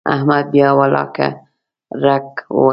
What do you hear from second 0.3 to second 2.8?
بیا ولاکه رګ ووهي.